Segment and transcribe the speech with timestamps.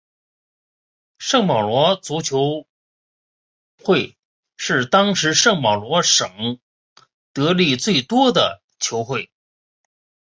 [1.19, 2.65] 圣保罗足球
[3.83, 4.17] 会
[4.57, 6.59] 是当时圣保罗省
[7.33, 9.29] 得利最多的球会。